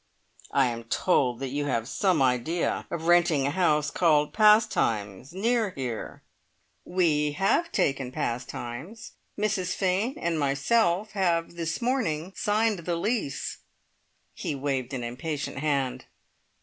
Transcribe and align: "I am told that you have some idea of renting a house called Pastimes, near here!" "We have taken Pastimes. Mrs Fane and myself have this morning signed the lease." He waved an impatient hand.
"I 0.51 0.65
am 0.65 0.85
told 0.85 1.39
that 1.41 1.49
you 1.51 1.65
have 1.65 1.87
some 1.87 2.23
idea 2.23 2.87
of 2.89 3.05
renting 3.05 3.45
a 3.45 3.51
house 3.51 3.91
called 3.91 4.33
Pastimes, 4.33 5.31
near 5.31 5.69
here!" 5.75 6.23
"We 6.83 7.33
have 7.33 7.71
taken 7.71 8.11
Pastimes. 8.11 9.11
Mrs 9.37 9.75
Fane 9.75 10.15
and 10.17 10.39
myself 10.39 11.11
have 11.11 11.53
this 11.55 11.83
morning 11.83 12.33
signed 12.35 12.79
the 12.79 12.95
lease." 12.95 13.57
He 14.33 14.55
waved 14.55 14.91
an 14.95 15.03
impatient 15.03 15.59
hand. 15.59 16.05